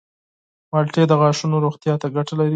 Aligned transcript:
مالټې 0.71 1.03
د 1.07 1.13
غاښونو 1.21 1.55
روغتیا 1.65 1.93
ته 2.01 2.07
ګټه 2.15 2.33
لري. 2.39 2.49